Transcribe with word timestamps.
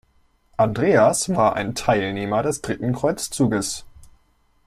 Andreas 0.57 1.29
war 1.29 1.55
ein 1.55 1.75
Teilnehmer 1.75 2.41
des 2.41 2.63
dritten 2.63 2.91
Kreuzzuges. 2.91 3.85